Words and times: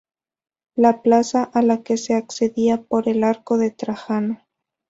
La 0.73 1.03
plaza, 1.03 1.43
a 1.53 1.61
la 1.61 1.83
que 1.83 1.95
se 1.95 2.15
accedía 2.15 2.81
por 2.81 3.07
el 3.07 3.23
arco 3.23 3.59
de 3.59 3.69
Trajano. 3.69 4.41